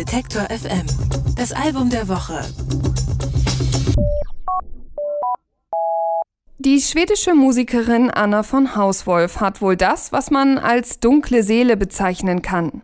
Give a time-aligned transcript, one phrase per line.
[0.00, 0.86] Detektor FM.
[1.36, 2.40] Das Album der Woche.
[6.62, 12.42] Die schwedische Musikerin Anna von Hauswolf hat wohl das, was man als dunkle Seele bezeichnen
[12.42, 12.82] kann.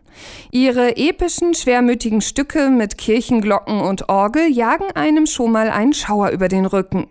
[0.49, 6.47] Ihre epischen, schwermütigen Stücke mit Kirchenglocken und Orgel jagen einem schon mal einen Schauer über
[6.47, 7.05] den Rücken.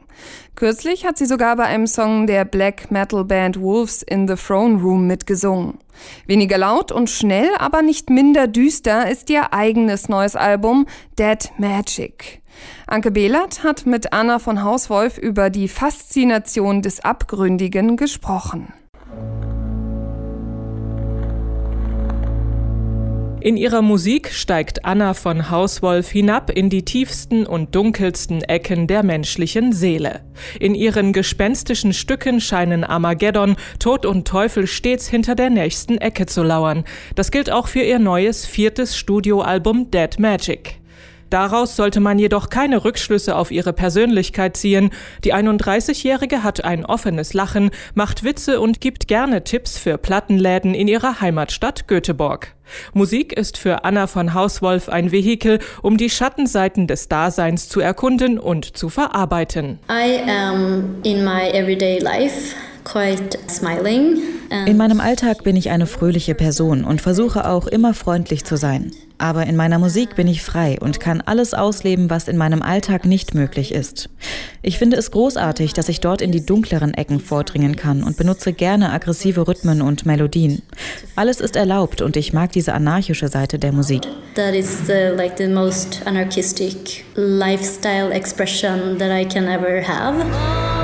[0.57, 4.83] Kürzlich hat sie sogar bei einem Song der Black Metal Band Wolves in the Throne
[4.83, 5.79] Room mitgesungen.
[6.27, 10.87] Weniger laut und schnell, aber nicht minder düster ist ihr eigenes neues Album
[11.17, 12.43] Dead Magic.
[12.87, 18.73] Anke Behlert hat mit Anna von Hauswolf über die Faszination des Abgründigen gesprochen.
[23.47, 29.05] In ihrer Musik steigt Anna von Hauswolf hinab in die tiefsten und dunkelsten Ecken der
[29.05, 30.23] menschlichen Seele.
[30.59, 36.43] In ihren gespenstischen Stücken scheinen Armageddon, Tod und Teufel stets hinter der nächsten Ecke zu
[36.43, 36.83] lauern.
[37.15, 40.81] Das gilt auch für ihr neues viertes Studioalbum Dead Magic.
[41.31, 44.91] Daraus sollte man jedoch keine Rückschlüsse auf ihre Persönlichkeit ziehen.
[45.25, 50.89] Die 31-Jährige hat ein offenes Lachen, macht Witze und gibt gerne Tipps für Plattenläden in
[50.89, 52.55] ihrer Heimatstadt Göteborg.
[52.95, 58.39] Musik ist für Anna von Hauswolf ein Vehikel, um die Schattenseiten des Daseins zu erkunden
[58.39, 59.79] und zu verarbeiten.
[59.89, 62.55] I am in my everyday life
[62.85, 64.36] quite smiling.
[64.51, 68.93] In meinem Alltag bin ich eine fröhliche Person und versuche auch immer freundlich zu sein.
[69.19, 73.07] Aber in meiner Musik bin ich frei und kann alles ausleben, was in meinem Alltag
[73.07, 74.11] nicht möglich ist.
[74.61, 78.53] Ich finde es großartig, dass ich dort in die dunkleren Ecken vordringen kann und benutze
[78.53, 80.63] gerne aggressive Rhythmen und Melodien.
[81.17, 84.03] Alles ist erlaubt und ich mag diese anarchische Seite der Musik.
[84.35, 90.76] That is the, like the most anarchistic lifestyle expression that I can ever have.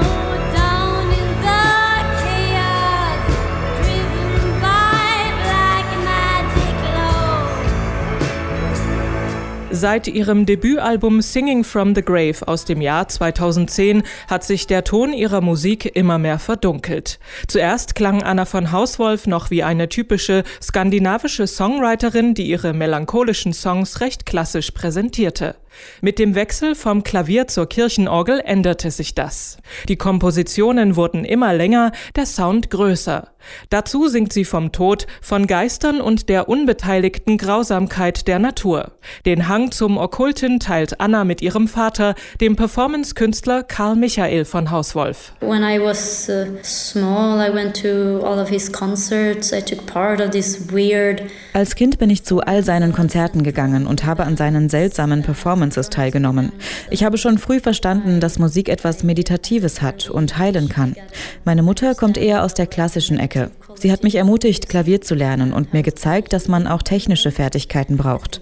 [9.74, 15.14] Seit ihrem Debütalbum Singing from the Grave aus dem Jahr 2010 hat sich der Ton
[15.14, 17.18] ihrer Musik immer mehr verdunkelt.
[17.48, 24.02] Zuerst klang Anna von Hauswolf noch wie eine typische skandinavische Songwriterin, die ihre melancholischen Songs
[24.02, 25.56] recht klassisch präsentierte.
[26.00, 29.58] Mit dem Wechsel vom Klavier zur Kirchenorgel änderte sich das.
[29.88, 33.28] Die Kompositionen wurden immer länger, der Sound größer.
[33.70, 38.92] Dazu singt sie vom Tod, von Geistern und der unbeteiligten Grausamkeit der Natur.
[39.26, 45.32] Den Hang zum Okkulten teilt Anna mit ihrem Vater, dem Performance-Künstler Karl Michael von Hauswolf.
[45.40, 49.52] When I was uh, small, I went to all of his concerts.
[49.52, 51.22] I took part of this weird
[51.54, 55.90] Als Kind bin ich zu all seinen Konzerten gegangen und habe an seinen seltsamen Performances
[55.90, 56.50] teilgenommen.
[56.90, 60.96] Ich habe schon früh verstanden, dass Musik etwas Meditatives hat und heilen kann.
[61.44, 63.50] Meine Mutter kommt eher aus der klassischen Ecke.
[63.74, 67.98] Sie hat mich ermutigt, Klavier zu lernen und mir gezeigt, dass man auch technische Fertigkeiten
[67.98, 68.40] braucht.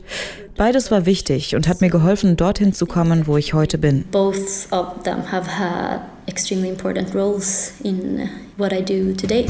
[0.56, 4.04] Beides war wichtig und hat mir geholfen, dorthin zu kommen, wo ich heute bin.
[4.12, 9.46] both of them have had extremely important roles in what I do today.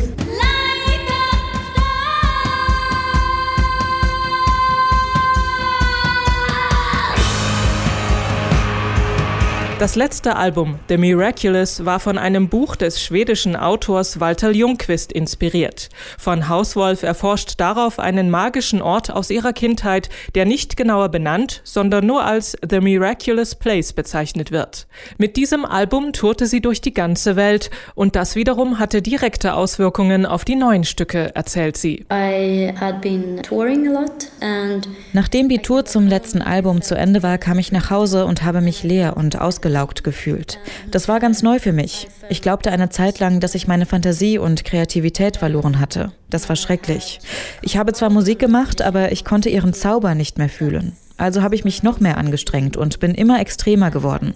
[9.80, 15.88] Das letzte Album, The Miraculous, war von einem Buch des schwedischen Autors Walter Ljungqvist inspiriert.
[16.18, 22.04] Von Hauswolf erforscht darauf einen magischen Ort aus ihrer Kindheit, der nicht genauer benannt, sondern
[22.04, 24.86] nur als The Miraculous Place bezeichnet wird.
[25.16, 30.26] Mit diesem Album tourte sie durch die ganze Welt und das wiederum hatte direkte Auswirkungen
[30.26, 32.04] auf die neuen Stücke, erzählt sie.
[32.12, 37.22] I had been touring a lot and Nachdem die Tour zum letzten Album zu Ende
[37.22, 39.40] war, kam ich nach Hause und habe mich leer und
[39.70, 40.58] ausgelaugt gefühlt.
[40.90, 42.08] Das war ganz neu für mich.
[42.28, 46.12] Ich glaubte eine Zeit lang, dass ich meine Fantasie und Kreativität verloren hatte.
[46.28, 47.20] Das war schrecklich.
[47.62, 50.96] Ich habe zwar Musik gemacht, aber ich konnte ihren Zauber nicht mehr fühlen.
[51.16, 54.34] Also habe ich mich noch mehr angestrengt und bin immer extremer geworden.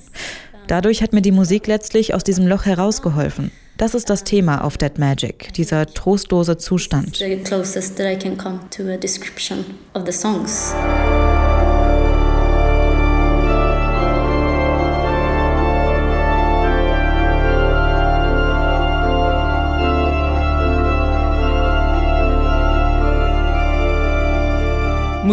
[0.67, 3.51] Dadurch hat mir die Musik letztlich aus diesem Loch herausgeholfen.
[3.77, 7.17] Das ist das Thema auf Dead Magic, dieser trostlose Zustand.
[7.17, 9.65] the closest that I can come to a description
[9.95, 10.73] of the songs.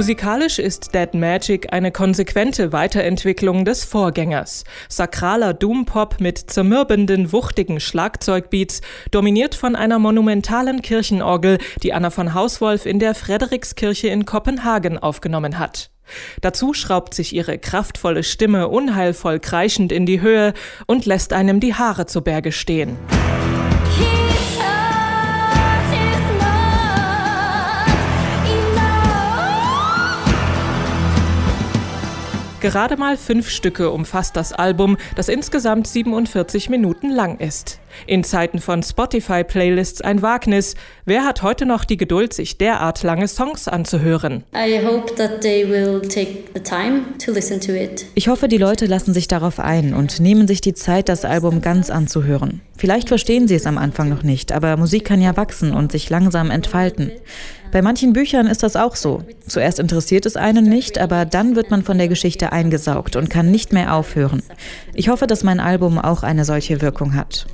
[0.02, 4.64] Musikalisch ist Dead Magic eine konsequente Weiterentwicklung des Vorgängers.
[4.90, 8.82] Sakraler Doompop mit zermürbenden, wuchtigen Schlagzeugbeats,
[9.12, 15.60] dominiert von einer monumentalen Kirchenorgel, die Anna von Hauswolf in der Frederikskirche in Kopenhagen aufgenommen
[15.60, 15.92] hat.
[16.42, 20.56] Dazu schraubt sich ihre kraftvolle Stimme unheilvoll kreischend in die Höhe
[20.88, 22.98] und lässt einem die Haare zu Berge stehen.
[32.62, 37.80] Gerade mal fünf Stücke umfasst das Album, das insgesamt 47 Minuten lang ist.
[38.06, 40.76] In Zeiten von Spotify-Playlists ein Wagnis.
[41.06, 44.44] Wer hat heute noch die Geduld, sich derart lange Songs anzuhören?
[48.14, 51.62] Ich hoffe, die Leute lassen sich darauf ein und nehmen sich die Zeit, das Album
[51.62, 52.62] ganz anzuhören.
[52.78, 56.12] Vielleicht verstehen sie es am Anfang noch nicht, aber Musik kann ja wachsen und sich
[56.12, 57.12] langsam entfalten.
[57.72, 59.24] Bei manchen Büchern ist das auch so.
[59.48, 63.50] Zuerst interessiert es einen nicht, aber dann wird man von der Geschichte eingesaugt und kann
[63.50, 64.44] nicht mehr aufhören.
[64.94, 67.48] Ich hoffe, dass mein Album auch eine solche Wirkung hat.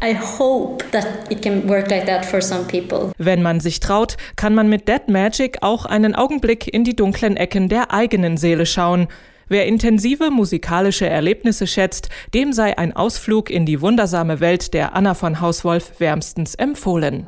[3.18, 7.38] Wenn man sich traut, kann man mit Dead Magic auch einen Augenblick in die dunklen
[7.38, 9.08] Ecken der eigenen Seele schauen.
[9.50, 15.14] Wer intensive musikalische Erlebnisse schätzt, dem sei ein Ausflug in die wundersame Welt der Anna
[15.14, 17.28] von Hauswolf wärmstens empfohlen.